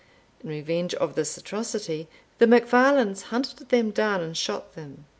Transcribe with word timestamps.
In 0.43 0.49
revenge 0.49 0.95
of 0.95 1.13
this 1.13 1.37
atrocity, 1.37 2.07
the 2.39 2.47
MacFarlanes 2.47 3.25
hunted 3.25 3.69
them 3.69 3.91
down, 3.91 4.21
and 4.21 4.35
shot 4.35 4.73
them. 4.73 5.05